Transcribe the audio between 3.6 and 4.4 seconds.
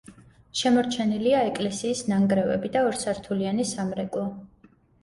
სამრეკლო.